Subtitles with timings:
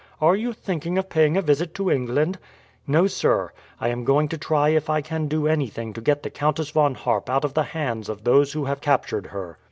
[0.19, 2.39] "Are you thinking of paying a visit to England?"
[2.87, 3.51] "No, sir.
[3.79, 6.95] I am going to try if I can do anything to get the Countess Von
[6.95, 9.59] Harp out of the hands of those who have captured her."